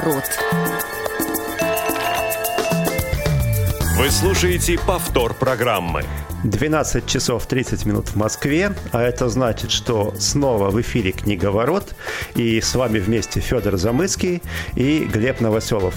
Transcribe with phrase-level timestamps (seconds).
[0.00, 0.24] Книговорот.
[3.98, 6.04] Вы слушаете повтор программы.
[6.44, 11.94] 12 часов 30 минут в Москве, а это значит, что снова в эфире «Книговорот»,
[12.34, 14.42] и с вами вместе Федор Замыцкий
[14.74, 15.94] и Глеб Новоселов.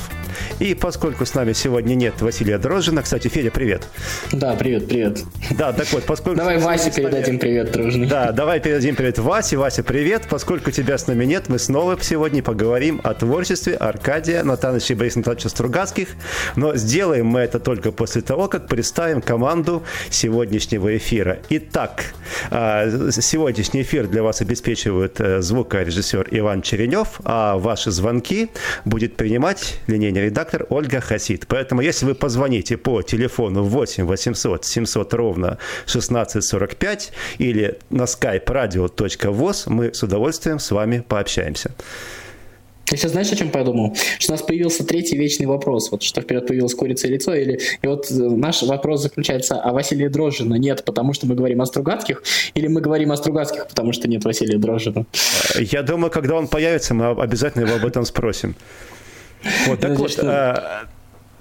[0.60, 3.88] И поскольку с нами сегодня нет Василия Дрожжина, кстати, Федя, привет.
[4.32, 5.24] Да, привет, привет.
[5.52, 6.38] Да, так вот, поскольку...
[6.38, 8.08] Давай Васе передадим привет, Дрожжин.
[8.08, 9.58] Да, давай передадим привет Васе.
[9.58, 10.24] Вася, привет.
[10.30, 15.20] Поскольку тебя с нами нет, мы снова сегодня поговорим о творчестве Аркадия Натановича и Бориса
[15.20, 16.08] Анатольевича Стругацких,
[16.56, 21.40] но сделаем мы это только после того, как представим команду сегодняшнего эфира.
[21.50, 22.14] Итак,
[22.52, 28.50] а, сегодняшний эфир для вас обеспечивает э, звукорежиссер Иван Черенев, а ваши звонки
[28.86, 31.48] будет принимать линейный редактор Ольга Хасид.
[31.48, 39.64] Поэтому, если вы позвоните по телефону 8 800 700 ровно 1645 или на skype radio.voz,
[39.68, 41.72] мы с удовольствием с вами пообщаемся.
[42.92, 43.96] Я сейчас знаешь, о чем подумал?
[44.20, 45.90] Что у нас появился третий вечный вопрос.
[45.90, 47.34] Вот что вперед появилась курица и лицо.
[47.34, 47.60] Или...
[47.82, 51.66] И вот э, наш вопрос заключается, а Василия Дрожжина нет, потому что мы говорим о
[51.66, 52.22] Стругацких?
[52.54, 55.06] Или мы говорим о Стругацких, потому что нет Василия Дрожжина?
[55.56, 58.56] Я думаю, когда он появится, мы обязательно его об этом спросим.
[59.68, 60.12] Вот, так вот,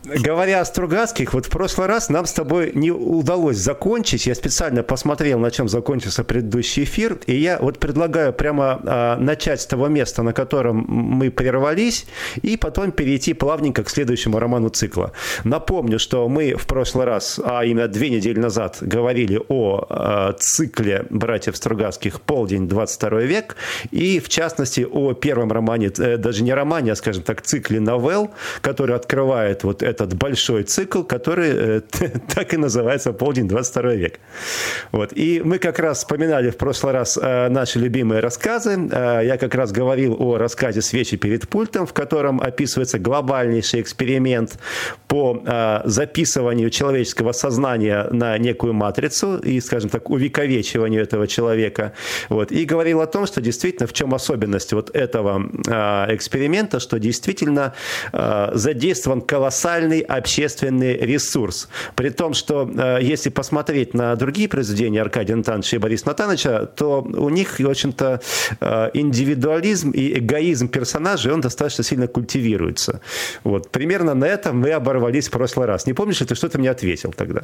[0.05, 4.27] Говоря о Стругацких, вот в прошлый раз нам с тобой не удалось закончить.
[4.27, 9.61] Я специально посмотрел, на чем закончился предыдущий эфир, и я вот предлагаю прямо а, начать
[9.61, 12.07] с того места, на котором мы прервались,
[12.43, 15.13] и потом перейти плавненько к следующему роману цикла.
[15.45, 21.07] Напомню, что мы в прошлый раз, а именно две недели назад, говорили о а, цикле
[21.11, 23.57] братьев Стругацких «Полдень, 22 век»,
[23.93, 28.33] и в частности о первом романе, э, даже не романе, а, скажем так, цикле новелл,
[28.63, 31.81] который открывает вот этот большой цикл, который э,
[32.35, 34.21] так и называется «Полдень, 22 век».
[34.93, 35.13] Вот.
[35.13, 38.89] И мы как раз вспоминали в прошлый раз э, наши любимые рассказы.
[38.91, 44.59] Э, я как раз говорил о рассказе «Свечи перед пультом», в котором описывается глобальнейший эксперимент
[45.09, 45.43] по
[45.85, 51.93] записыванию человеческого сознания на некую матрицу и, скажем так, увековечиванию этого человека.
[52.29, 52.53] Вот.
[52.53, 55.43] И говорил о том, что действительно в чем особенность вот этого
[56.09, 57.75] эксперимента, что действительно
[58.55, 61.69] задействован колоссальный колоссальный общественный ресурс.
[61.95, 67.03] При том, что э, если посмотреть на другие произведения Аркадия Натановича и Бориса Натановича, то
[67.03, 68.21] у них, в общем-то,
[68.61, 73.01] э, индивидуализм и эгоизм персонажей, он достаточно сильно культивируется.
[73.45, 73.71] Вот.
[73.71, 75.87] Примерно на этом мы оборвались в прошлый раз.
[75.87, 77.43] Не помнишь ли ты, что ты мне ответил тогда?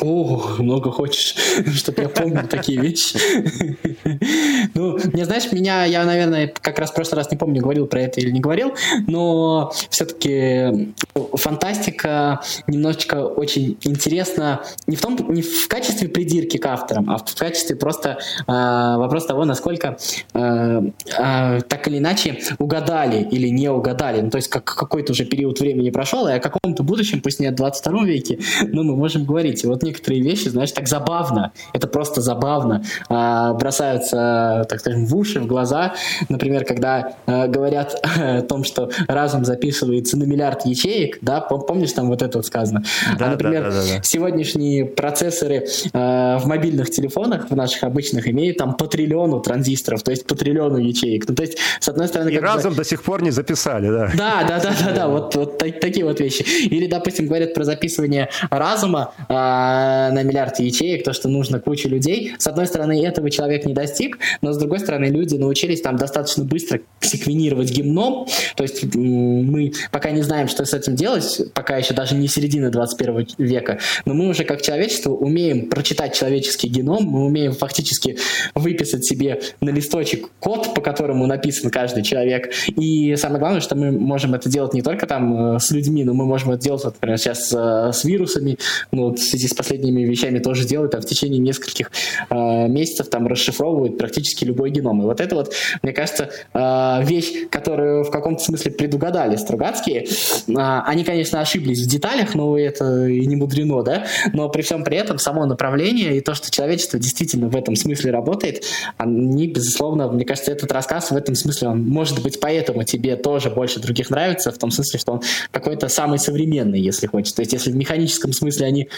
[0.00, 1.34] Ох, много хочешь,
[1.74, 3.18] чтобы я помнил такие вещи.
[4.74, 8.02] Ну, не знаешь, меня, я, наверное, как раз в прошлый раз не помню, говорил про
[8.02, 8.74] это или не говорил,
[9.06, 10.92] но все-таки
[11.34, 17.18] фантастика фантастика немножечко очень интересна не в том, не в качестве придирки к авторам, а
[17.18, 18.52] в качестве просто э,
[18.96, 19.96] вопрос того, насколько
[20.34, 20.82] э,
[21.18, 24.20] э, так или иначе угадали или не угадали.
[24.20, 27.46] Ну, то есть как какой-то уже период времени прошел, и о каком-то будущем, пусть не
[27.46, 29.64] о 22 веке, но мы можем говорить.
[29.64, 35.16] И вот некоторые вещи, знаешь, так забавно, это просто забавно, э, бросаются, так скажем, в
[35.16, 35.94] уши, в глаза.
[36.28, 42.08] Например, когда э, говорят о том, что разум записывается на миллиард ячеек, да, Помнишь, там
[42.08, 42.82] вот это вот сказано?
[43.16, 44.02] Да, а, например, да, да, да, да.
[44.02, 50.10] сегодняшние процессоры э, в мобильных телефонах, в наших обычных, имеют там по триллиону транзисторов, то
[50.10, 51.28] есть по триллиону ячеек.
[51.28, 52.30] Ну, то есть, с одной стороны...
[52.30, 52.78] И разом бы...
[52.78, 54.10] до сих пор не записали, да.
[54.16, 56.42] Да, да, да, да, да, вот, вот такие вот вещи.
[56.42, 62.34] Или, допустим, говорят про записывание разума э, на миллиард ячеек, то, что нужно куче людей.
[62.36, 66.42] С одной стороны, этого человек не достиг, но с другой стороны, люди научились там достаточно
[66.42, 68.26] быстро секвенировать гимном,
[68.56, 72.70] то есть мы пока не знаем, что с этим делать, пока еще даже не середина
[72.70, 78.16] 21 века, но мы уже как человечество умеем прочитать человеческий геном, мы умеем фактически
[78.54, 82.50] выписать себе на листочек код, по которому написан каждый человек.
[82.68, 86.14] И самое главное, что мы можем это делать не только там э, с людьми, но
[86.14, 88.56] мы можем это делать, например, сейчас э, с вирусами,
[88.90, 91.90] ну, вот в связи с последними вещами тоже делают, а в течение нескольких
[92.30, 95.02] э, месяцев там расшифровывают практически любой геном.
[95.02, 95.52] И вот это вот,
[95.82, 100.06] мне кажется, вещь, которую в каком-то смысле предугадали Стругацкие.
[100.48, 104.84] Э, они, конечно, ошиблись в деталях, но это и не мудрено, да, но при всем
[104.84, 108.64] при этом само направление и то, что человечество действительно в этом смысле работает,
[108.96, 113.50] они, безусловно, мне кажется, этот рассказ в этом смысле, он может быть поэтому тебе тоже
[113.50, 117.32] больше других нравится, в том смысле, что он какой-то самый современный, если хочешь.
[117.32, 118.88] То есть, если в механическом смысле они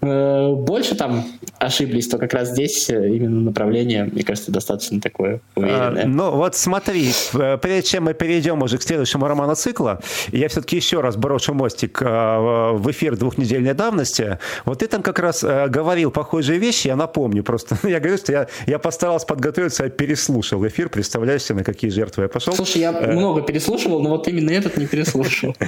[0.00, 1.24] э, больше там
[1.58, 6.04] ошиблись, то как раз здесь э, именно направление, мне кажется, достаточно такое уверенное.
[6.04, 10.00] А, ну, вот смотри, прежде чем мы перейдем уже к следующему роману цикла,
[10.32, 14.38] я все-таки еще раз брошу мостик в эфир двухнедельной давности.
[14.64, 17.78] Вот ты там как раз говорил похожие вещи, я напомню просто.
[17.88, 22.24] Я говорю, что я, я постарался подготовиться, я переслушал эфир, представляешь себе, на какие жертвы
[22.24, 22.52] я пошел.
[22.52, 25.56] Слушай, я много переслушивал, но вот именно этот не переслушал.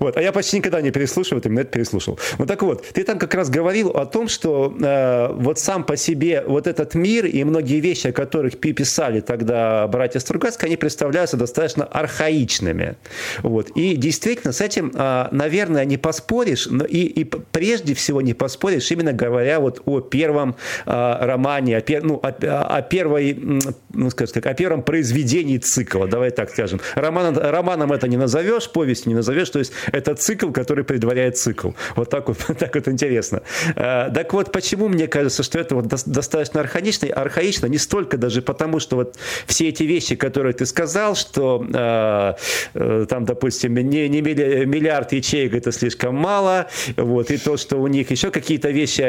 [0.00, 2.18] Вот, а я почти никогда не переслушиваю, именно это переслушал.
[2.38, 5.96] Ну так вот, ты там как раз говорил о том, что э, вот сам по
[5.96, 11.36] себе вот этот мир и многие вещи, о которых писали тогда братья Стругацкие, они представляются
[11.36, 12.96] достаточно архаичными.
[13.42, 13.70] Вот.
[13.70, 18.90] И действительно с этим, э, наверное, не поспоришь, но и, и прежде всего не поспоришь,
[18.90, 20.56] именно говоря вот о первом
[20.86, 22.28] э, романе, о, пер, ну, о,
[22.78, 23.38] о первой,
[23.94, 26.80] ну, скажем так, о первом произведении цикла, давай так скажем.
[26.96, 31.70] Роман, романом это не назовешь, повестью не назовешь, то есть это цикл, который предваряет цикл.
[31.94, 33.42] Вот так вот, так вот интересно.
[33.76, 38.42] Э, так вот, почему мне кажется, что это вот достаточно архаично, архаично не столько даже
[38.42, 39.16] потому, что вот
[39.46, 42.34] все эти вещи, которые ты сказал, что э,
[42.74, 46.66] э, там, допустим, не, не миллиард ячеек это слишком мало,
[46.96, 49.02] вот, и то, что у них еще какие-то вещи,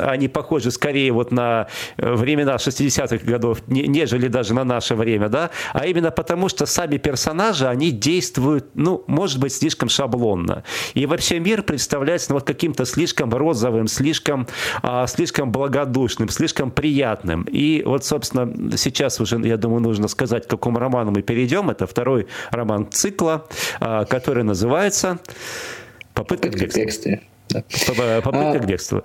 [0.00, 5.86] они похожи скорее вот на времена 60-х годов, нежели даже на наше время, да, а
[5.86, 10.64] именно потому, что сами персонажи, они действуют, ну, может быть, слишком шаблонно.
[10.94, 14.46] И вообще мир представляется ну, вот каким-то слишком розовым, слишком,
[14.82, 17.42] а, слишком благодушным, слишком приятным.
[17.50, 21.70] И вот, собственно, сейчас уже, я думаю, нужно сказать, к какому роману мы перейдем.
[21.70, 23.46] Это второй роман цикла,
[23.80, 25.18] а, который называется
[26.20, 27.94] «Попытка, к бегству».
[27.94, 28.58] Попытка а...
[28.58, 29.02] к бегству.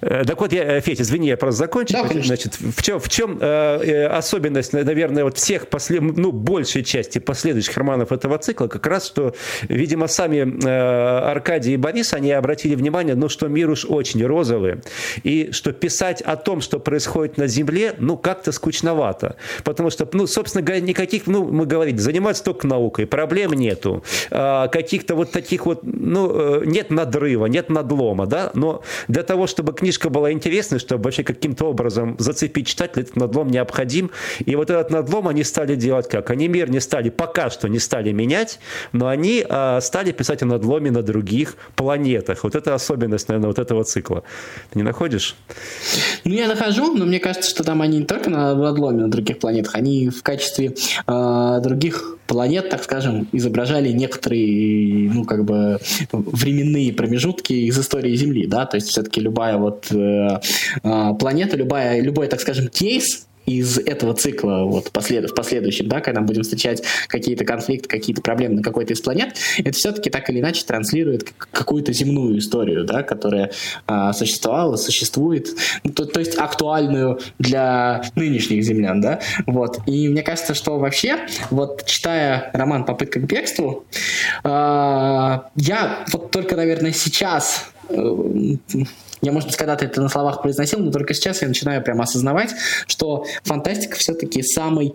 [0.00, 1.94] Э, так вот, я, э, Федя, извини, я просто закончу.
[1.94, 6.02] Да, Значит, в чем, в чем э, особенность, наверное, вот всех послед...
[6.02, 9.34] ну, большей части последующих романов этого цикла, как раз, что,
[9.68, 14.80] видимо, сами э, Аркадий и Борис, они обратили внимание, ну, что мир уж очень розовый,
[15.22, 19.36] и что писать о том, что происходит на Земле, ну, как-то скучновато.
[19.64, 24.04] Потому что, ну, собственно говоря, никаких, ну, мы говорили, заниматься только наукой, проблем нету.
[24.30, 29.46] Э, каких-то вот таких вот, ну, э, нет надрыва, нет надлома, да, но для того,
[29.46, 34.10] чтобы книжка была интересной, чтобы вообще каким-то образом зацепить читателя, этот надлом необходим.
[34.44, 36.30] И вот этот надлом они стали делать как?
[36.30, 38.58] Они мир не стали, пока что не стали менять,
[38.92, 42.44] но они э, стали писать о надломе на других планетах.
[42.44, 44.22] Вот это особенность, наверное, вот этого цикла.
[44.70, 45.34] Ты не находишь?
[46.24, 49.38] Ну, я нахожу, но мне кажется, что там они не только на надломе на других
[49.38, 50.74] планетах, они в качестве
[51.06, 55.78] э, других планет, так скажем, изображали некоторые, ну, как бы,
[56.12, 60.40] временные промежутки из истории Земли, да, то есть все-таки любая вот э,
[60.82, 66.00] э, планета, любая, любой, так скажем, кейс, из этого цикла вот послед, в последующем, да,
[66.00, 70.28] когда мы будем встречать какие-то конфликты, какие-то проблемы на какой-то из планет, это все-таки так
[70.30, 73.52] или иначе транслирует какую-то земную историю, да, которая
[73.86, 75.48] а, существовала, существует,
[75.84, 79.78] ну, то, то есть актуальную для нынешних землян, да, вот.
[79.86, 81.18] И мне кажется, что вообще,
[81.50, 83.86] вот читая роман «Попытка к бегству»,
[84.42, 88.56] а, я вот только, наверное, сейчас э,
[89.26, 92.50] я, может быть, когда-то это на словах произносил, но только сейчас я начинаю прямо осознавать,
[92.86, 94.94] что фантастика все-таки самый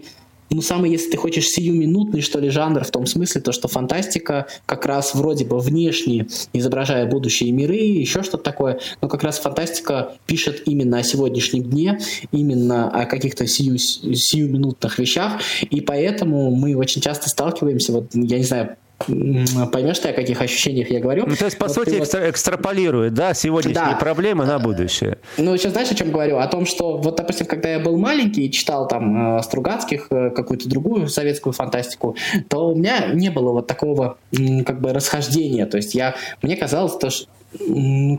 [0.53, 4.47] ну, самый, если ты хочешь, сиюминутный, что ли, жанр, в том смысле, то, что фантастика
[4.65, 10.13] как раз вроде бы внешне, изображая будущие миры, еще что-то такое, но как раз фантастика
[10.25, 11.99] пишет именно о сегодняшнем дне,
[12.33, 15.39] именно о каких-то сию, сиюминутных вещах,
[15.69, 18.75] и поэтому мы очень часто сталкиваемся, вот, я не знаю,
[19.05, 21.25] поймешь ты, о каких ощущениях я говорю.
[21.27, 22.29] Ну, то есть, по вот сути, экстра- вот...
[22.29, 23.95] экстраполирует, да, сегодняшние да.
[23.95, 25.17] проблемы на будущее.
[25.37, 26.37] Ну, сейчас знаешь, о чем говорю?
[26.37, 30.29] О том, что, вот, допустим, когда я был маленький и читал там э, Стругацких, э,
[30.31, 32.15] какую-то другую советскую фантастику,
[32.47, 34.17] то у меня не было вот такого,
[34.65, 35.65] как бы, расхождения.
[35.65, 37.27] То есть, я, мне казалось, то, что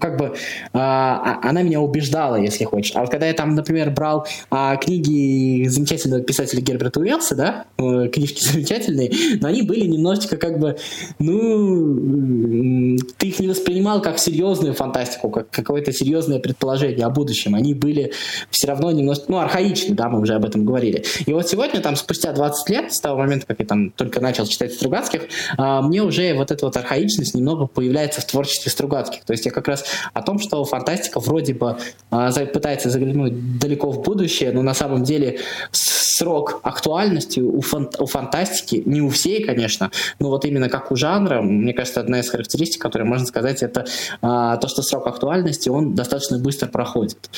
[0.00, 0.34] как бы,
[0.72, 2.92] а, а, она меня убеждала, если хочешь.
[2.94, 8.08] А вот когда я там, например, брал а, книги замечательного писателя Герберта Уэллса, да, э,
[8.08, 9.10] книжки замечательные,
[9.40, 10.76] но они были немножечко как бы,
[11.18, 17.54] ну, ты их не воспринимал как серьезную фантастику, как какое-то серьезное предположение о будущем.
[17.54, 18.12] Они были
[18.50, 21.04] все равно немножко, ну, архаичны, да, мы уже об этом говорили.
[21.24, 24.46] И вот сегодня, там, спустя 20 лет, с того момента, как я там только начал
[24.46, 25.22] читать Стругацких,
[25.56, 29.21] а, мне уже вот эта вот архаичность немного появляется в творчестве Стругацких.
[29.26, 31.78] То есть я как раз о том, что фантастика вроде бы
[32.10, 38.06] а, пытается заглянуть далеко в будущее, но на самом деле срок актуальности у, фан у
[38.06, 42.30] фантастики, не у всей, конечно, но вот именно как у жанра, мне кажется, одна из
[42.30, 43.86] характеристик, которую можно сказать, это
[44.20, 47.30] а, то, что срок актуальности, он достаточно быстро проходит.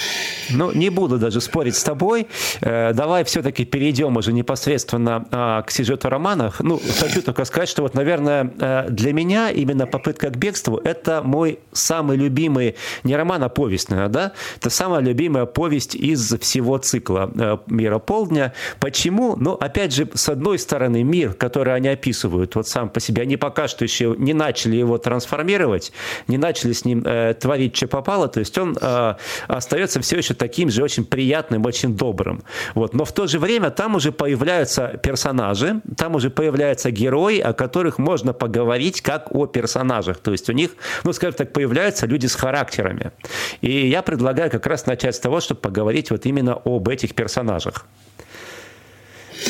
[0.51, 2.27] Ну, не буду даже спорить с тобой.
[2.61, 6.61] Э, давай все-таки перейдем уже непосредственно а, к сюжету романов.
[6.61, 11.23] Ну, хочу только сказать, что вот, наверное, э, для меня именно попытка к бегству– это
[11.23, 14.33] мой самый любимый, не роман, а повесть, наверное, да?
[14.57, 18.53] Это самая любимая повесть из всего цикла э, «Мира полдня».
[18.81, 19.37] Почему?
[19.37, 23.37] Ну, опять же, с одной стороны, мир, который они описывают, вот сам по себе, они
[23.37, 25.93] пока что еще не начали его трансформировать,
[26.29, 29.15] не начали с ним э, творить, что попало, то есть он э,
[29.49, 32.43] остается все еще таким же очень приятным, очень добрым.
[32.75, 32.95] Вот.
[32.95, 37.99] Но в то же время там уже появляются персонажи, там уже появляются герои, о которых
[37.99, 40.19] можно поговорить как о персонажах.
[40.19, 40.71] То есть у них,
[41.05, 41.64] ну, скажем так, появляются
[42.07, 43.13] люди с характерами.
[43.61, 47.87] И я предлагаю как раз начать с того, чтобы поговорить вот именно об этих персонажах.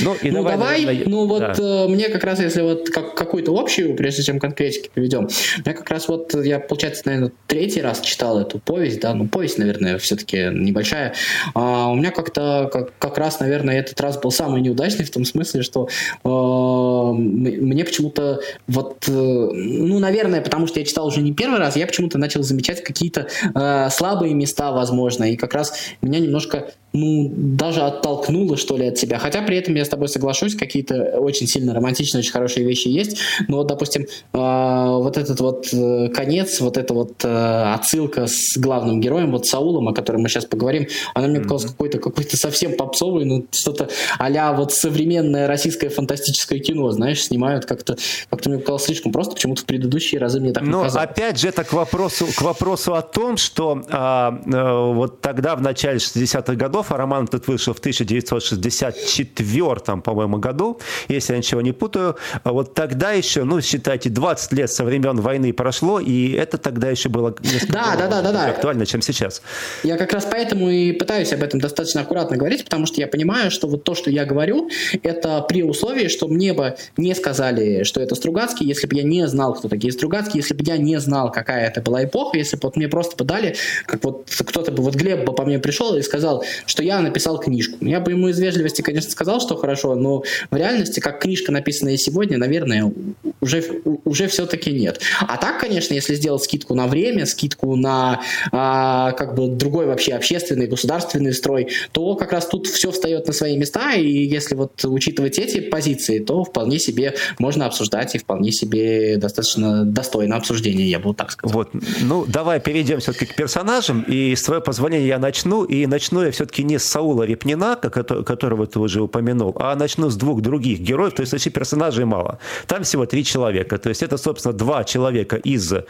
[0.02, 1.54] Ну, и ну давай, давай наверное, ну вот да.
[1.58, 5.28] э, мне как раз, если вот как, какую-то общую, прежде чем конкретики приведем,
[5.64, 9.58] мне как раз вот, я, получается, наверное, третий раз читал эту повесть, да, ну, повесть,
[9.58, 11.14] наверное, все-таки небольшая,
[11.54, 15.24] а у меня как-то как, как раз, наверное, этот раз был самый неудачный в том
[15.24, 15.88] смысле, что
[16.24, 21.76] э, мне почему-то вот, э, ну, наверное, потому что я читал уже не первый раз,
[21.76, 27.30] я почему-то начал замечать какие-то э, слабые места, возможно, и как раз меня немножко ну,
[27.34, 29.18] даже оттолкнуло, что ли, от себя.
[29.18, 33.18] Хотя при этом я с тобой соглашусь, какие-то очень сильно романтичные, очень хорошие вещи есть.
[33.48, 38.56] Но вот, допустим, э, вот этот вот э, конец, вот эта вот э, отсылка с
[38.56, 41.72] главным героем, вот Саулом, о котором мы сейчас поговорим, она мне показалась mm-hmm.
[41.72, 43.88] какой-то какой-то совсем попсовый, ну, что-то
[44.18, 47.96] а вот современное российское фантастическое кино, знаешь, снимают как-то,
[48.30, 51.10] как-то мне показалось слишком просто, почему-то в предыдущие разы мне так Но казалось.
[51.10, 55.62] опять же, это к вопросу, к вопросу о том, что а, а, вот тогда, в
[55.62, 60.78] начале 60-х годов, а роман этот вышел в 1964, по-моему, году,
[61.08, 62.16] если я ничего не путаю.
[62.42, 66.90] А вот тогда еще, ну, считайте, 20 лет со времен войны прошло, и это тогда
[66.90, 68.46] еще было несколько да, да, да, да, да.
[68.46, 69.42] актуально, чем сейчас.
[69.82, 73.50] Я как раз поэтому и пытаюсь об этом достаточно аккуратно говорить, потому что я понимаю,
[73.50, 74.70] что вот то, что я говорю,
[75.02, 79.26] это при условии, что мне бы не сказали, что это Стругацкий, если бы я не
[79.28, 82.62] знал, кто такие Стругацкие, если бы я не знал, какая это была эпоха, если бы
[82.64, 86.02] вот мне просто подали, как вот кто-то бы, вот Глеб бы по мне пришел и
[86.02, 87.84] сказал, что я написал книжку.
[87.84, 91.96] Я бы ему из вежливости, конечно, сказал, что хорошо, но в реальности, как книжка, написанная
[91.96, 92.92] сегодня, наверное,
[93.40, 93.64] уже,
[94.04, 95.00] уже все-таки нет.
[95.20, 98.20] А так, конечно, если сделать скидку на время, скидку на
[98.52, 103.32] а, как бы другой вообще общественный, государственный строй, то как раз тут все встает на
[103.32, 108.52] свои места, и если вот учитывать эти позиции, то вполне себе можно обсуждать и вполне
[108.52, 111.54] себе достаточно достойно обсуждения, я бы так сказал.
[111.54, 111.70] Вот,
[112.02, 116.30] ну, давай перейдем все-таки к персонажам, и с твоего позволения я начну, и начну я
[116.30, 121.14] все-таки не с Саула Репнина, которого ты уже упомянул, а начну с двух других героев,
[121.14, 122.38] то есть вообще персонажей мало.
[122.66, 123.78] Там всего три человека.
[123.78, 125.84] То есть это, собственно, два человека из э,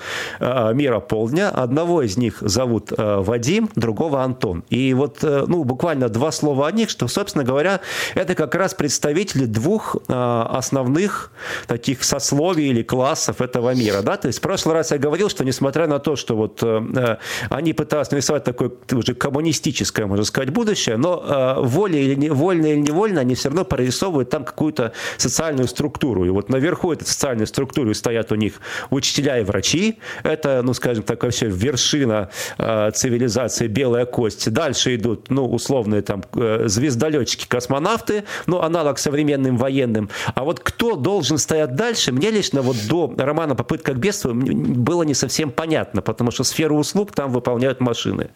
[0.74, 1.50] мира полдня.
[1.50, 4.64] Одного из них зовут э, Вадим, другого Антон.
[4.70, 7.80] И вот, э, ну, буквально два слова о них, что, собственно говоря,
[8.14, 11.32] это как раз представители двух э, основных
[11.66, 14.02] таких сословий или классов этого мира.
[14.02, 14.16] Да?
[14.16, 17.16] То есть в прошлый раз я говорил, что несмотря на то, что вот э, э
[17.50, 22.66] они пытались нарисовать такое уже коммунистическое, можно сказать, будущее, но э, волей или не, вольно
[22.66, 26.24] или невольно они все равно прорисовывают там какую-то социальную структуру.
[26.24, 28.54] И вот наверху этой социальной структуры стоят у них
[28.88, 29.98] учителя и врачи.
[30.22, 34.50] Это, ну, скажем так, вообще вершина э, цивилизации белая кость.
[34.50, 40.08] Дальше идут, ну, условные там э, звездолетчики, космонавты, ну, аналог современным военным.
[40.34, 45.02] А вот кто должен стоять дальше, мне лично вот до романа «Попытка к бедствию» было
[45.02, 48.30] не совсем понятно, потому что сферу услуг там выполняют машины.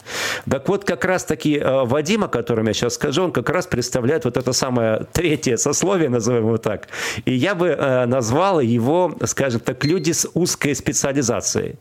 [0.47, 4.25] Так вот, как раз-таки э, Вадима, который котором я сейчас скажу, он как раз представляет
[4.25, 6.87] вот это самое третье сословие, назовем его так.
[7.25, 11.75] И я бы э, назвал его, скажем так, люди с узкой специализацией.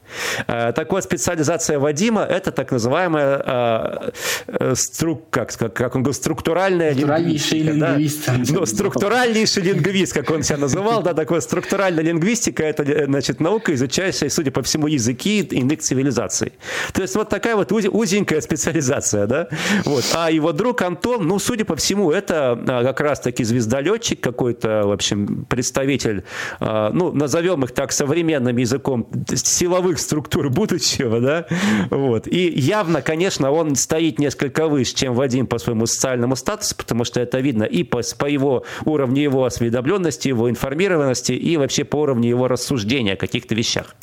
[0.46, 4.10] Э, так вот, специализация Вадима– это так называемая э,
[4.48, 7.56] э, струк, как, как, как он говорит, структуральная лингвистика.
[7.56, 8.26] лингвист.
[8.26, 8.34] Да?
[8.48, 14.28] Ну, структуральнейший лингвист, как он себя называл, да, такой структуральная лингвистика– это, значит, наука, изучающая,
[14.28, 16.52] судя по всему, языки иных цивилизаций.
[16.92, 19.48] То есть вот такая вот узенькая специализация, да?
[19.84, 20.04] Вот.
[20.14, 25.46] А его друг Антон, ну, судя по всему, это как раз-таки звездолетчик какой-то, в общем,
[25.48, 26.24] представитель,
[26.60, 31.46] а, ну, назовем их так современным языком, силовых структур будущего, да,
[31.90, 32.26] вот.
[32.26, 37.20] И явно, конечно, он стоит несколько выше, чем Вадим по своему социальному статусу, потому что
[37.20, 42.28] это видно и по, по его уровню его осведомленности, его информированности, и вообще по уровню
[42.28, 43.94] его рассуждения о каких-то вещах.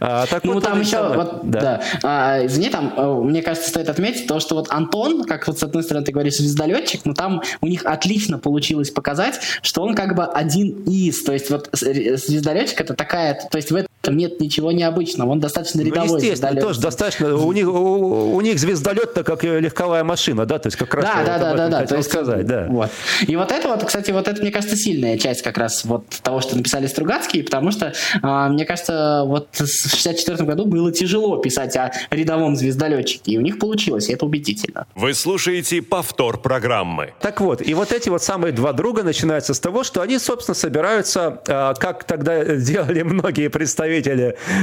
[0.00, 1.60] А, так ну, вот, там еще, вот, да.
[1.60, 1.82] да.
[2.02, 5.62] А, извини, там, э, мне кажется, стоит отметить то, что вот Антон, как вот с
[5.62, 10.14] одной стороны ты говоришь звездолетчик, но там у них отлично получилось показать, что он как
[10.14, 14.40] бы один из, то есть вот звездолетчик это такая, то есть в этом этом нет
[14.40, 15.30] ничего необычного.
[15.30, 16.08] Он достаточно ну, рядовой.
[16.08, 16.62] Ну, естественно, звездолет.
[16.62, 17.36] тоже достаточно.
[17.36, 21.24] У них, у, у них звездолет-то как легковая машина, да, то есть как раз да,
[21.24, 22.66] да, да, да, да, то есть, сказать, да.
[22.68, 22.90] Вот.
[23.26, 26.40] И вот это вот, кстати, вот это, мне кажется, сильная часть как раз вот того,
[26.40, 27.92] что написали Стругацкие, потому что,
[28.22, 33.40] э, мне кажется, вот в 64 году было тяжело писать о рядовом звездолетчике, и у
[33.40, 34.86] них получилось, и это убедительно.
[34.94, 37.14] Вы слушаете повтор программы.
[37.20, 40.54] Так вот, и вот эти вот самые два друга начинаются с того, что они, собственно,
[40.54, 43.93] собираются, э, как тогда делали многие представители,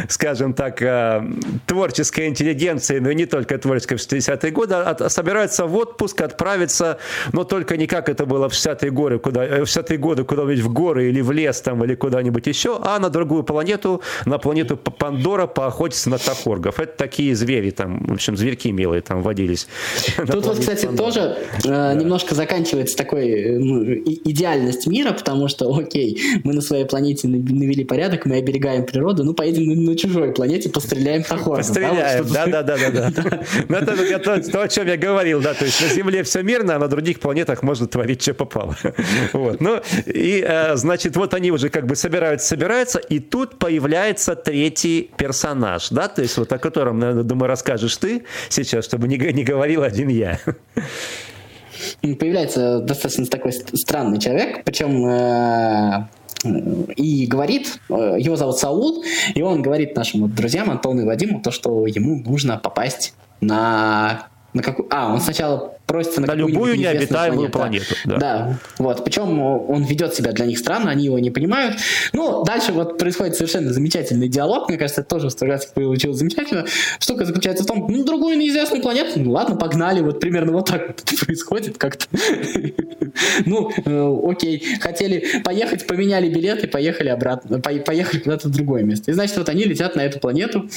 [0.09, 1.23] скажем так, э,
[1.65, 6.21] творческой интеллигенции, но и не только творческой в 60-е годы, а, а собираются в отпуск,
[6.21, 6.97] отправиться,
[7.33, 10.59] но только не как это было в 60-е годы, куда, э, в 60-е годы куда-нибудь
[10.59, 14.77] в горы или в лес там, или куда-нибудь еще, а на другую планету, на планету
[14.77, 16.79] Пандора поохотиться на тахоргов.
[16.79, 19.67] Это такие звери там, в общем, зверьки милые там водились.
[20.17, 21.11] Тут вот, кстати, Пандора.
[21.11, 27.27] тоже э, немножко заканчивается такой ну, идеальность мира, потому что, окей, мы на своей планете
[27.27, 31.57] навели порядок, мы оберегаем природу, ну, поедем на, на чужой планете, постреляем тахоргов.
[31.57, 33.11] Постреляем, да-да-да.
[33.67, 36.79] Ну, это то, о чем я говорил, да, то есть на Земле все мирно, а
[36.79, 38.75] на других планетах можно творить, что попало.
[39.33, 39.61] Вот.
[39.61, 45.09] Ну, и, э, значит, вот они уже как бы собираются, собираются, и тут появляется третий
[45.17, 49.43] персонаж, да, то есть вот о котором, наверное, думаю, расскажешь ты сейчас, чтобы не, не
[49.43, 50.39] говорил один я.
[52.01, 56.07] Появляется достаточно такой странный человек, причем э,
[56.43, 61.51] и говорит, э, его зовут Саул, и он говорит нашим друзьям Антону и Вадиму то,
[61.51, 64.87] что ему нужно попасть на на какую...
[64.91, 67.95] А, он сначала просится на, на любую необитаемую планету.
[68.05, 68.17] Да.
[68.17, 69.03] да, вот.
[69.03, 71.75] Причем он ведет себя для них странно, они его не понимают.
[72.13, 74.69] Ну, дальше вот происходит совершенно замечательный диалог.
[74.69, 76.65] Мне кажется, это тоже в Стругацких получилось замечательно.
[76.99, 79.99] Штука заключается в том, ну, другую неизвестную планету, ну, ладно, погнали.
[79.99, 82.05] Вот примерно вот так вот происходит как-то.
[83.45, 84.63] Ну, э, окей.
[84.79, 89.11] Хотели поехать, поменяли билеты, поехали обратно, поехали куда-то в другое место.
[89.11, 90.69] И значит, вот они летят на эту планету.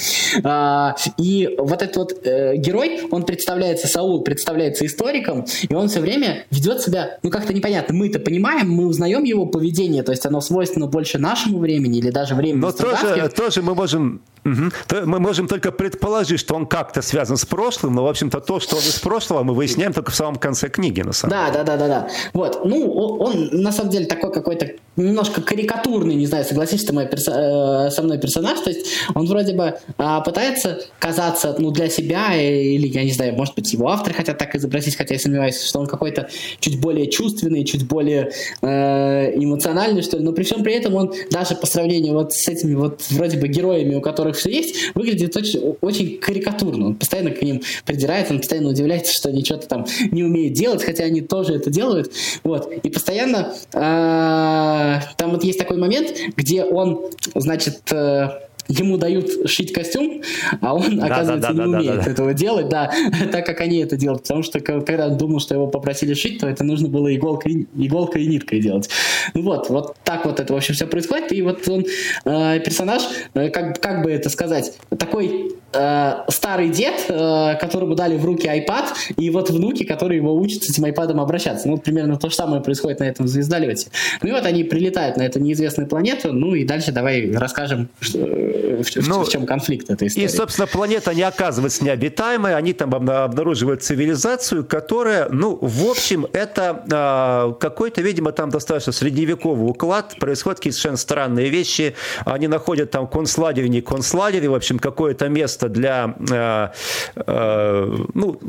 [0.43, 5.87] А, и вот этот вот э, герой, он представляется, Саул представляется историю историком, и он
[5.87, 7.93] все время ведет себя, ну, как-то непонятно.
[7.95, 12.09] Мы это понимаем, мы узнаем его поведение, то есть оно свойственно больше нашему времени или
[12.09, 15.05] даже времени Но тоже, тоже мы можем Угу.
[15.05, 18.75] Мы можем только предположить, что он как-то связан с прошлым, но, в общем-то, то, что
[18.75, 21.63] он из прошлого, мы выясняем только в самом конце книги, на самом да, деле.
[21.63, 22.09] Да, да, да, да.
[22.33, 22.63] Вот.
[22.63, 27.91] Ну, он, на самом деле, такой какой-то немножко карикатурный, не знаю, согласишься мой перso- э,
[27.91, 32.87] со мной персонаж, то есть он вроде бы э, пытается казаться, ну, для себя, или,
[32.87, 35.87] я не знаю, может быть, его авторы хотят так изобразить, хотя я сомневаюсь, что он
[35.87, 40.95] какой-то чуть более чувственный, чуть более э, эмоциональный, что ли, но при всем при этом
[40.95, 44.95] он даже по сравнению вот с этими вот вроде бы героями, у которых все есть,
[44.95, 46.87] выглядит очень, очень карикатурно.
[46.87, 50.83] Он постоянно к ним придирается, он постоянно удивляется, что они что-то там не умеют делать,
[50.83, 52.11] хотя они тоже это делают.
[52.43, 52.71] Вот.
[52.71, 54.84] И постоянно э,
[55.17, 57.01] там вот есть такой момент, где он,
[57.35, 58.29] значит, э,
[58.67, 60.21] ему дают шить костюм,
[60.61, 62.11] а он, да, оказывается, да, да, не да, умеет да, да.
[62.11, 62.91] этого делать, да,
[63.31, 64.23] так как они это делают.
[64.23, 68.23] Потому что когда он думал, что его попросили шить, то это нужно было иголкой, иголкой
[68.23, 68.89] и ниткой делать.
[69.33, 71.31] Ну вот, вот так вот это, в общем, все происходит.
[71.31, 71.85] И вот он,
[72.25, 78.17] э, персонаж, э, как, как бы это сказать, такой э, старый дед, э, которому дали
[78.17, 78.85] в руки iPad,
[79.17, 81.67] и вот внуки, которые его учат с этим iPad обращаться.
[81.67, 83.89] Ну, примерно то же самое происходит на этом звездолете.
[84.21, 88.19] Ну и вот они прилетают на эту неизвестную планету, ну и дальше давай расскажем, что,
[88.55, 90.25] в, ну, в чем конфликт этой истории.
[90.25, 96.83] И, собственно, планета не оказывается необитаемой, они там обнаруживают цивилизацию, которая, ну, в общем, это
[96.89, 103.07] э, какой-то, видимо, там достаточно средневековый уклад, происходят какие-то совершенно странные вещи, они находят там
[103.07, 106.69] концлагерь, не концлагерь, в общем, какое-то место для, э,
[107.15, 108.39] э, ну,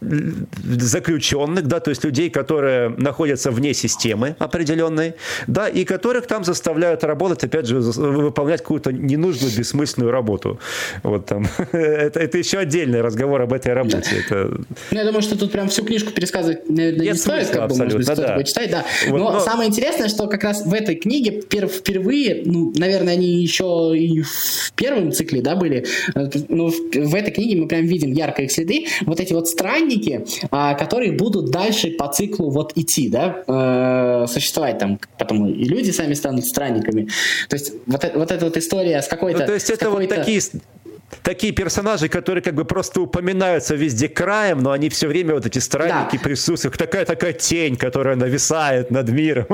[0.00, 5.14] заключенных, да, то есть людей, которые находятся вне системы определенной,
[5.46, 10.58] да, и которых там заставляют работать, опять же, выполнять какую-то ненужную бессмысленную работу.
[11.02, 11.46] Вот там.
[11.72, 14.24] это, это еще отдельный разговор об этой работе.
[14.26, 14.50] Это...
[14.90, 17.96] Ну, я думаю, что тут прям всю книжку пересказывать наверное, не стоит, как бы, может
[17.96, 18.34] быть, кто-то да.
[18.34, 18.84] почитать, да.
[19.08, 23.42] Вот, но, но самое интересное, что как раз в этой книге впервые, ну, наверное, они
[23.42, 25.86] еще и в первом цикле, да, были,
[26.48, 30.74] но в этой книге мы прям видим ярко их следы, вот эти вот странники, а,
[30.74, 33.42] которые будут дальше по циклу вот идти, да,
[34.22, 37.08] э, существовать там, потом и люди сами станут странниками.
[37.48, 39.40] То есть вот, вот эта вот история с какой-то...
[39.40, 40.40] Ну, то есть это вот такие
[41.22, 45.58] такие персонажи, которые как бы просто упоминаются везде краем, но они все время вот эти
[45.58, 46.22] странники да.
[46.22, 46.76] присутствуют.
[46.76, 49.46] Такая такая тень, которая нависает над миром.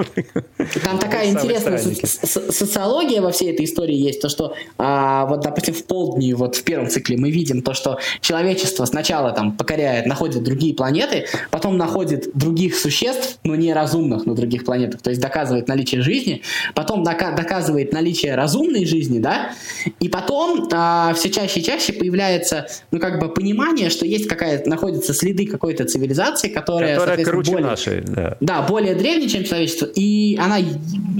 [0.82, 5.74] Там такая интересная со- социология во всей этой истории есть, то что а, вот, допустим,
[5.74, 10.42] в полдни, вот в первом цикле мы видим то, что человечество сначала там покоряет, находит
[10.42, 15.68] другие планеты, потом находит других существ, но не разумных на других планетах, то есть доказывает
[15.68, 16.42] наличие жизни,
[16.74, 19.52] потом дока- доказывает наличие разумной жизни, да,
[19.98, 24.68] и потом а, все чаще и чаще появляется, ну, как бы понимание, что есть какая-то,
[24.68, 28.36] находятся следы какой-то цивилизации, которая, которая круче более, нашей, да.
[28.40, 30.58] Да, более древней, чем человечество, и она,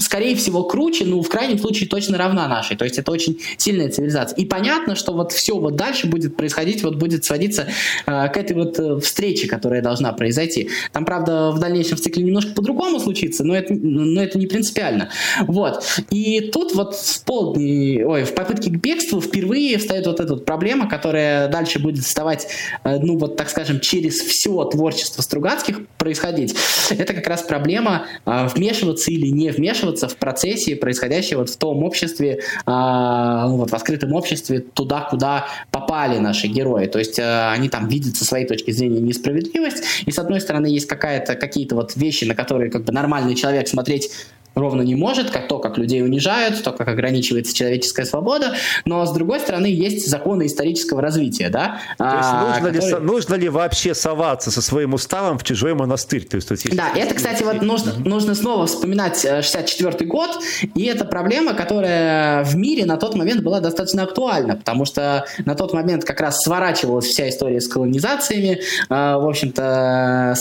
[0.01, 3.91] скорее всего, круче, ну, в крайнем случае, точно равна нашей, то есть это очень сильная
[3.91, 4.37] цивилизация.
[4.37, 7.69] И понятно, что вот все вот дальше будет происходить, вот будет сводиться
[8.07, 10.69] э, к этой вот э, встрече, которая должна произойти.
[10.93, 15.11] Там, правда, в дальнейшем в цикле немножко по-другому случится, но это, но это не принципиально.
[15.47, 15.83] Вот.
[16.11, 20.45] И тут вот в полдни, ой, в попытке к бегству впервые встает вот эта вот
[20.45, 22.49] проблема, которая дальше будет вставать,
[22.85, 26.55] э, ну вот так скажем, через все творчество Стругацких происходить.
[26.91, 31.83] Это как раз проблема э, вмешиваться или не вмешиваться в процессе, происходящее вот в том
[31.83, 36.87] обществе, э, ну вот в открытом обществе, туда, куда попали наши герои.
[36.87, 40.87] То есть они там видят со своей точки зрения несправедливость, и с одной стороны есть
[40.87, 44.11] какая-то, какие-то вот вещи, на которые как бы нормальный человек смотреть
[44.55, 49.13] ровно не может, как то, как людей унижают, то, как ограничивается человеческая свобода, но с
[49.13, 51.81] другой стороны есть законы исторического развития, да.
[51.99, 53.01] То есть а, нужно, которые...
[53.01, 56.25] ли, нужно ли вообще соваться со своим уставом в чужой монастырь?
[56.25, 60.43] То есть, то есть, да, это, кстати, вот нужно, нужно снова вспоминать 64 э, год,
[60.75, 65.55] и это проблема, которая в мире на тот момент была достаточно актуальна, потому что на
[65.55, 70.35] тот момент как раз сворачивалась вся история с колонизациями, э, в общем-то,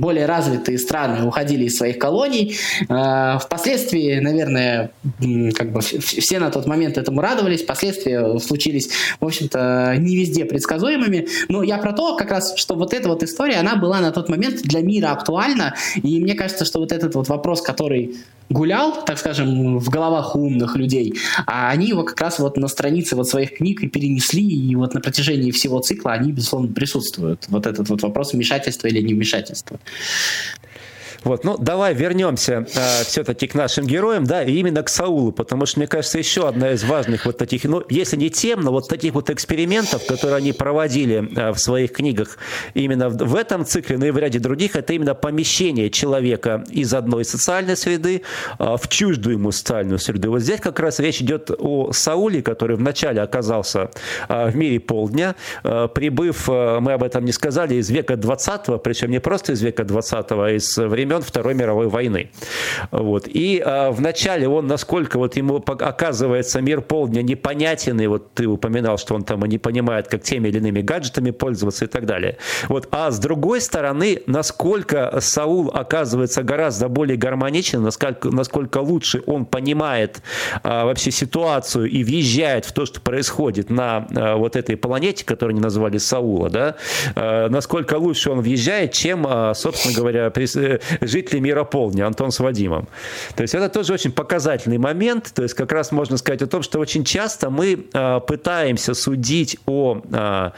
[0.00, 2.56] более развитые страны уходили из своих колоний,
[2.88, 4.90] э, а, впоследствии, наверное,
[5.54, 11.26] как бы все на тот момент этому радовались, последствия случились, в общем-то, не везде предсказуемыми,
[11.48, 14.28] но я про то, как раз, что вот эта вот история, она была на тот
[14.28, 18.16] момент для мира актуальна, и мне кажется, что вот этот вот вопрос, который
[18.50, 21.14] гулял, так скажем, в головах умных людей,
[21.46, 24.94] а они его как раз вот на странице вот своих книг и перенесли, и вот
[24.94, 27.46] на протяжении всего цикла они, безусловно, присутствуют.
[27.48, 29.78] Вот этот вот вопрос вмешательства или не вмешательства.
[31.24, 35.64] Вот, ну, давай вернемся э, все-таки к нашим героям, да, и именно к Саулу, потому
[35.66, 38.88] что, мне кажется, еще одна из важных вот таких, ну, если не тем, но вот
[38.88, 42.36] таких вот экспериментов, которые они проводили э, в своих книгах
[42.74, 46.92] именно в, в этом цикле, но и в ряде других, это именно помещение человека из
[46.92, 48.22] одной социальной среды
[48.58, 50.30] э, в чуждую ему социальную среду.
[50.30, 53.90] Вот здесь как раз речь идет о Сауле, который вначале оказался
[54.28, 58.82] э, в мире полдня, э, прибыв, э, мы об этом не сказали, из века 20
[58.82, 62.30] причем не просто из века 20 а из времен времен Второй мировой войны.
[62.90, 63.26] Вот.
[63.26, 68.98] И а, вначале он, насколько вот ему оказывается мир полдня непонятен, и вот ты упоминал,
[68.98, 72.38] что он там не понимает, как теми или иными гаджетами пользоваться и так далее.
[72.68, 72.88] Вот.
[72.90, 80.22] А с другой стороны, насколько Саул оказывается гораздо более гармоничен, насколько, насколько лучше он понимает
[80.62, 85.54] а, вообще ситуацию и въезжает в то, что происходит на а, вот этой планете, которую
[85.54, 86.76] они назвали Саула, да,
[87.14, 90.30] а, насколько лучше он въезжает, чем, а, собственно говоря,
[91.06, 92.88] жители мира полдня, Антон с Вадимом.
[93.34, 96.62] То есть это тоже очень показательный момент, то есть как раз можно сказать о том,
[96.62, 100.50] что очень часто мы э, пытаемся судить о э,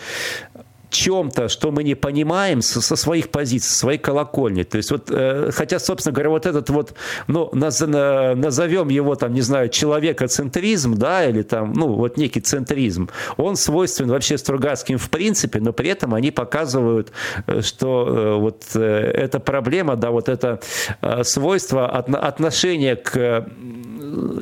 [0.91, 4.63] чем-то, что мы не понимаем со, со своих позиций, со своей колокольни.
[4.63, 6.95] То есть вот, э, хотя, собственно говоря, вот этот вот,
[7.27, 12.41] ну, наз, на, назовем его там, не знаю, человекоцентризм, да, или там, ну, вот некий
[12.41, 17.13] центризм, он свойственен вообще Стругацким в принципе, но при этом они показывают,
[17.47, 20.61] э, что э, вот э, эта проблема, да, вот это
[21.03, 23.47] э, свойство от, отношения к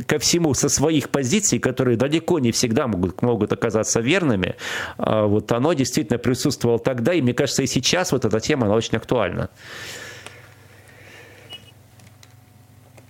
[0.06, 4.56] ко всему со своих позиций, которые далеко не всегда могут, могут оказаться верными,
[4.98, 8.74] а вот оно действительно присутствовало тогда, и мне кажется, и сейчас вот эта тема, она
[8.74, 9.50] очень актуальна.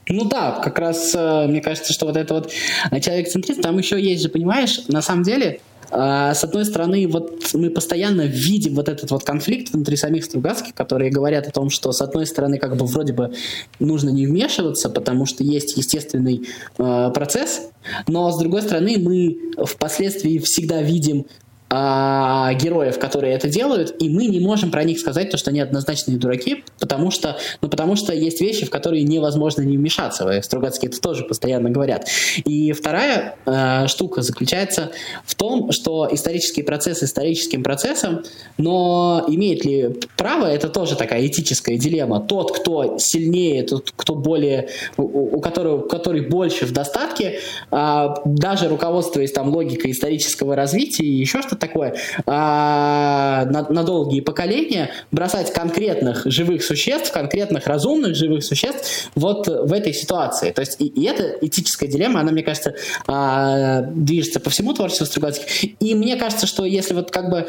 [0.09, 4.23] Ну да, как раз э, мне кажется, что вот это вот человек-центризм, там еще есть
[4.23, 5.61] же, понимаешь, на самом деле,
[5.97, 11.11] с одной стороны, вот мы постоянно видим вот этот вот конфликт внутри самих Стругацких, которые
[11.11, 13.33] говорят о том, что с одной стороны, как бы вроде бы
[13.79, 17.69] нужно не вмешиваться, потому что есть естественный э, процесс,
[18.09, 24.27] но с другой стороны, мы впоследствии всегда видим а, героев, которые это делают, и мы
[24.27, 28.13] не можем про них сказать то, что они однозначные дураки, потому что, ну, потому что
[28.13, 30.41] есть вещи, в которые невозможно не вмешаться.
[30.43, 32.09] Стругацкие это тоже постоянно говорят.
[32.45, 34.91] И вторая э, штука заключается
[35.25, 38.23] в том, что исторический процесс историческим процессом,
[38.59, 42.21] но имеет ли право, это тоже такая этическая дилемма.
[42.21, 48.69] Тот, кто сильнее, тот, кто более, у, у которого, который больше в достатке, э, даже
[48.69, 51.95] руководствуясь там логикой исторического развития и еще что-то такое,
[52.27, 59.73] а, на, на долгие поколения бросать конкретных живых существ, конкретных разумных живых существ вот в
[59.73, 60.51] этой ситуации.
[60.51, 62.75] То есть и, и эта этическая дилемма, она, мне кажется,
[63.07, 65.65] а, движется по всему творчеству Стругацких.
[65.81, 67.47] И мне кажется, что если вот как бы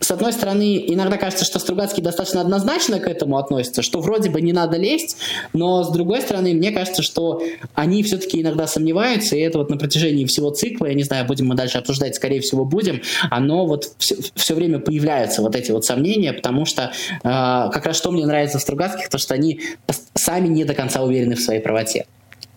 [0.00, 4.40] с одной стороны, иногда кажется, что Стругацкий достаточно однозначно к этому относится, что вроде бы
[4.40, 5.18] не надо лезть,
[5.52, 7.42] но с другой стороны, мне кажется, что
[7.74, 11.48] они все-таки иногда сомневаются, и это вот на протяжении всего цикла, я не знаю, будем
[11.48, 15.84] мы дальше обсуждать, скорее всего, будем, оно вот все, все время появляются вот эти вот
[15.84, 19.60] сомнения, потому что э, как раз что мне нравится в Стругацких, то что они
[20.14, 22.06] сами не до конца уверены в своей правоте.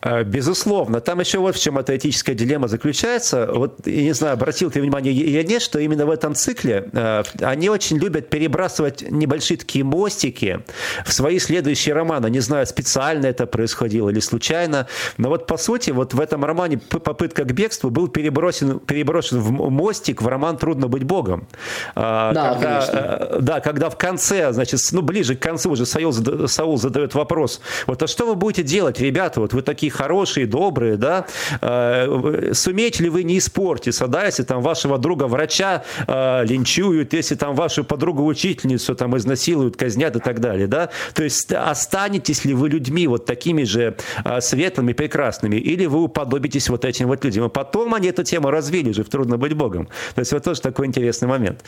[0.03, 0.99] А, безусловно.
[0.99, 3.47] Там еще вот в чем эта этическая дилемма заключается.
[3.53, 7.23] Вот, я не знаю, обратил ты внимание или нет, что именно в этом цикле э,
[7.39, 10.59] они очень любят перебрасывать небольшие такие мостики
[11.05, 12.29] в свои следующие романы.
[12.29, 14.87] Не знаю, специально это происходило или случайно.
[15.17, 19.69] Но вот по сути, вот в этом романе «Попытка к бегству» был перебросен, переброшен в
[19.69, 21.47] мостик в роман «Трудно быть богом».
[21.95, 22.97] А, да, когда, конечно.
[22.97, 26.13] Э, да, когда в конце, значит, ну, ближе к концу уже Саул,
[26.47, 30.97] Саул задает вопрос, вот а что вы будете делать, ребята, вот вы такие хорошие, добрые,
[30.97, 31.25] да,
[31.61, 37.35] э, сумеете ли вы не испортиться, да, если там вашего друга врача э, линчуют, если
[37.35, 42.69] там вашу подругу-учительницу там изнасилуют, казнят и так далее, да, то есть останетесь ли вы
[42.69, 47.45] людьми вот такими же э, светлыми, прекрасными, или вы уподобитесь вот этим вот людям.
[47.45, 49.87] И потом они эту тему развили же в «Трудно быть Богом».
[50.15, 51.63] То есть вот тоже такой интересный момент.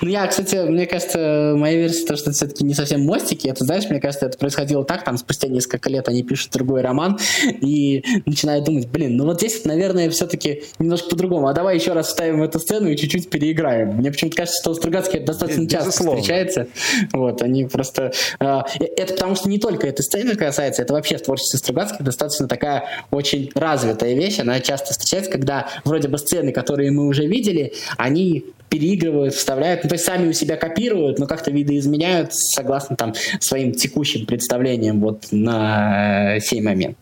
[0.00, 3.64] Ну, я, кстати, мне кажется, моя версия, то, что это все-таки не совсем мостики, это,
[3.64, 7.18] знаешь, мне кажется, это происходило так, там, спустя несколько лет они пишут другой роман,
[7.60, 11.48] и начинаю думать, блин, ну вот здесь, наверное, все-таки немножко по-другому.
[11.48, 13.96] А давай еще раз вставим эту сцену и чуть-чуть переиграем.
[13.96, 15.86] Мне почему-то кажется, что у Стругацких это достаточно Безусловно.
[15.86, 16.66] часто встречается.
[17.12, 18.12] Вот, они просто...
[18.40, 18.60] Э,
[18.96, 22.84] это потому что не только эта сцена касается, это вообще в творчестве Стругацких достаточно такая
[23.10, 24.38] очень развитая вещь.
[24.38, 29.88] Она часто встречается, когда вроде бы сцены, которые мы уже видели, они переигрывают, вставляют, ну,
[29.88, 35.26] то есть сами у себя копируют, но как-то видоизменяют согласно там своим текущим представлениям вот
[35.30, 36.98] на сей момент.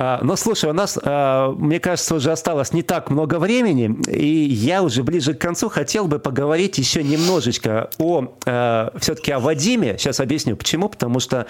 [0.00, 3.96] А, Но ну, слушай, у нас, а, мне кажется, уже осталось не так много времени,
[4.08, 9.40] и я уже ближе к концу хотел бы поговорить еще немножечко о а, все-таки о
[9.40, 9.98] Вадиме.
[9.98, 10.88] Сейчас объясню почему.
[10.88, 11.46] Потому что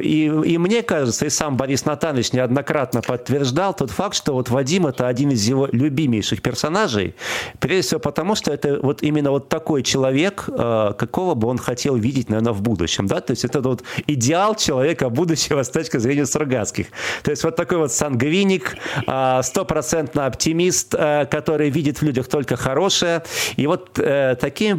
[0.00, 4.86] и, и мне кажется, и сам Борис Натанович неоднократно подтверждал тот факт, что вот Вадим
[4.86, 7.14] это один из его любимейших персонажей.
[7.58, 12.28] Прежде всего потому, что это вот именно вот такой человек, какого бы он хотел видеть,
[12.28, 13.06] наверное, в будущем.
[13.06, 13.20] Да?
[13.20, 16.86] То есть это вот идеал человека будущего с точки зрения Стругацких.
[17.22, 22.56] То есть вот такой вот сангвиник, а, стопроцентно оптимист, а, который видит в людях только
[22.56, 23.22] хорошее.
[23.56, 24.72] И вот э, такими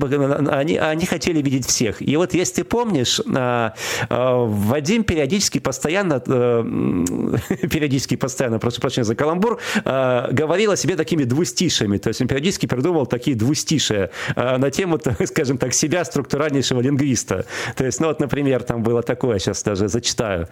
[0.53, 2.01] они, они хотели видеть всех.
[2.01, 3.73] И вот если ты помнишь, а,
[4.09, 6.63] Вадим периодически постоянно, э,
[7.67, 11.97] периодически постоянно, прошу прощения за каламбур, говорил о себе такими двустишами.
[11.97, 17.45] То есть он периодически придумывал такие двустишия на тему, скажем так, себя структуральнейшего лингвиста.
[17.75, 20.47] То есть, ну вот, например, там было такое, сейчас даже зачитаю.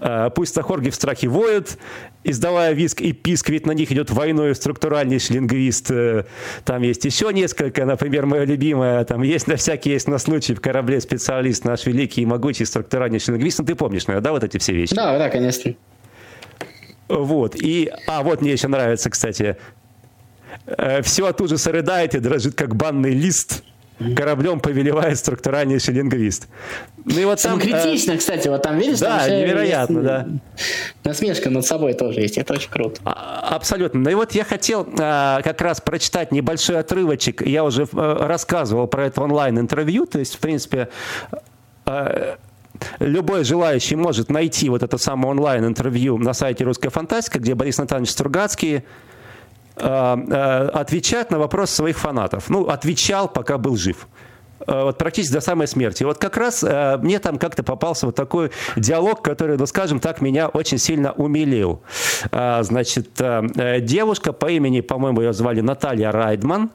[0.00, 1.78] Э, пусть сахорги в страхе воют,
[2.24, 5.90] издавая виск и писк, ведь на них идет войной структуральнейший лингвист.
[5.90, 6.24] Э,
[6.64, 10.60] там есть еще несколько, например, моя любимая, там есть на всякий есть на случай в
[10.60, 13.58] корабле специалист, наш великий и могучий структуральнейший лингвист.
[13.58, 14.94] Ну, ты помнишь, наверное, да, вот эти все вещи?
[14.94, 15.74] Да, да, конечно.
[17.08, 19.56] Вот, и, а вот мне еще нравится, кстати,
[20.66, 23.62] э, все от ужаса рыдает и дрожит, как банный лист–
[24.14, 26.48] кораблем повелевает структуральнейший лингвист.
[27.04, 30.28] Ну и вот там, критично, э, кстати, вот там видишь, да, там невероятно, есть, да.
[31.04, 33.00] Насмешка над собой тоже есть, это очень круто.
[33.04, 34.00] А, абсолютно.
[34.00, 37.46] Ну и вот я хотел а, как раз прочитать небольшой отрывочек.
[37.46, 40.88] Я уже а, рассказывал про это онлайн-интервью, то есть, в принципе,
[41.84, 42.36] а,
[42.98, 48.10] любой желающий может найти вот это самое онлайн-интервью на сайте «Русская фантастика», где Борис Натанович
[48.10, 48.84] Стругацкий
[49.76, 52.48] отвечать на вопросы своих фанатов.
[52.48, 54.08] Ну, отвечал, пока был жив
[54.66, 56.04] э, вот практически до самой смерти.
[56.04, 60.20] Вот как раз э, мне там как-то попался вот такой диалог, который, ну, скажем так,
[60.20, 61.82] меня очень сильно умилил.
[62.30, 66.70] Э, значит, э, девушка по имени, по-моему, ее звали Наталья Райдман,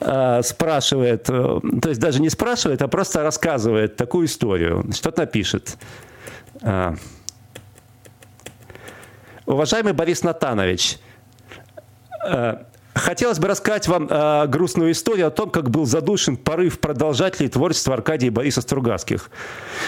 [0.00, 4.84] э, спрашивает, э, то есть даже не спрашивает, а просто рассказывает такую историю.
[4.92, 5.76] Что-то напишет.
[6.62, 6.94] Э,
[9.46, 11.03] Уважаемый Борис Натанович, Э,
[12.94, 17.94] Хотелось бы рассказать вам э, грустную историю о том, как был задушен порыв продолжателей творчества
[17.94, 19.30] Аркадия и Бориса Стругацких.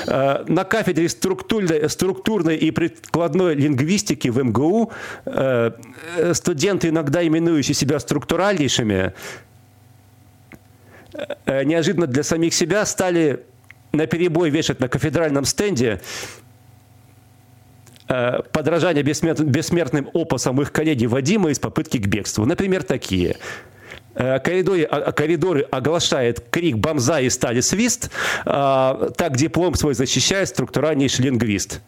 [0.09, 4.91] Э, на кафедре структурной, структурной и прикладной лингвистики в МГУ
[5.25, 5.71] э,
[6.33, 9.13] студенты, иногда именующие себя структуральнейшими,
[11.45, 13.45] э, неожиданно для самих себя стали
[13.93, 16.46] на перебой вешать на кафедральном стенде Э,
[18.07, 22.45] подражание бессмертным опусам их коллеги Вадима из попытки к бегству.
[22.45, 23.37] Например, такие.
[24.17, 28.11] Э, коридоры, а, коридоры оглашает крик бомза и стали свист.
[28.47, 31.81] Э, так диплом свой защищает структуральнейший лингвист.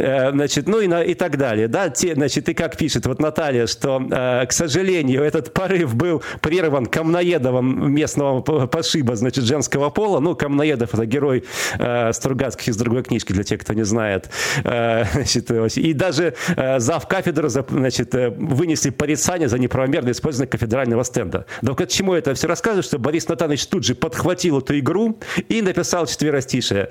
[0.00, 1.68] Э, значит, ну и, на, и так далее.
[1.68, 1.90] Да?
[1.90, 6.86] Те, значит, и как пишет вот Наталья, что, э, к сожалению, этот порыв был прерван
[6.86, 10.20] Камноедовым местного пошиба, значит, женского пола.
[10.20, 11.44] Ну, Камноедов– это герой
[11.78, 14.30] э, Стругацких из другой книжки, для тех, кто не знает.
[14.64, 16.34] Значит, и даже
[16.78, 21.46] зав кафедры значит, вынесли порицание за неправомерное использование кафедрального стенда.
[21.62, 25.62] Да к чему это все рассказываю, что Борис Натанович тут же подхватил эту игру и
[25.62, 26.90] написал четверостишее.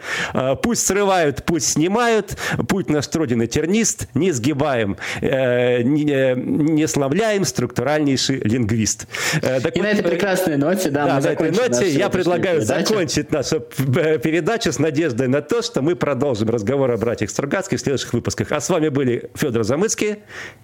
[0.62, 7.46] Пусть срывают, пусть снимают, путь на наш труден тернист, не сгибаем, э, не, не славляем,
[7.46, 9.08] структуральнейший лингвист.
[9.42, 12.10] Э, так и вот, на этой прекрасной ноте, да, да мы на этой ноте я
[12.10, 12.90] предлагаю передачу.
[12.90, 13.64] закончить нашу
[13.96, 18.12] э, передачу с надеждой на то, что мы продолжим разговор о братьях Стругацких в следующих
[18.12, 18.52] выпусках.
[18.52, 20.18] А с вами были Федор Замыцкий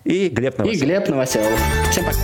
[0.04, 0.82] и Глеб Новоселов.
[0.82, 1.60] И Глеб Новоселов.
[1.92, 2.18] Всем пока.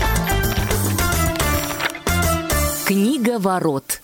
[2.86, 4.02] Книга ворот.